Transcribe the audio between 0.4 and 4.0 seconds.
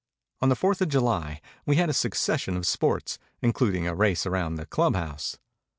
On the Fourth of July we had a succession of sports, including a